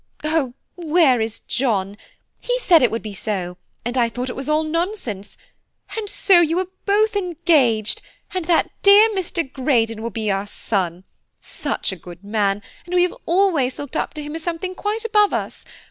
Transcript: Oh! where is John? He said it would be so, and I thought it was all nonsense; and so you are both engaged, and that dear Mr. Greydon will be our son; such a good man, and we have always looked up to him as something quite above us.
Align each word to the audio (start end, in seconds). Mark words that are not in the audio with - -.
Oh! 0.23 0.55
where 0.73 1.21
is 1.21 1.41
John? 1.41 1.95
He 2.39 2.57
said 2.57 2.81
it 2.81 2.89
would 2.89 3.03
be 3.03 3.13
so, 3.13 3.59
and 3.85 3.99
I 3.99 4.09
thought 4.09 4.29
it 4.31 4.35
was 4.35 4.49
all 4.49 4.63
nonsense; 4.63 5.37
and 5.95 6.09
so 6.09 6.39
you 6.41 6.57
are 6.57 6.65
both 6.87 7.15
engaged, 7.15 8.01
and 8.33 8.45
that 8.45 8.71
dear 8.81 9.09
Mr. 9.11 9.43
Greydon 9.47 10.01
will 10.01 10.09
be 10.09 10.31
our 10.31 10.47
son; 10.47 11.03
such 11.39 11.91
a 11.91 11.95
good 11.95 12.23
man, 12.23 12.63
and 12.87 12.95
we 12.95 13.03
have 13.03 13.13
always 13.27 13.77
looked 13.77 13.95
up 13.95 14.15
to 14.15 14.23
him 14.23 14.33
as 14.35 14.41
something 14.41 14.73
quite 14.73 15.05
above 15.05 15.33
us. 15.35 15.65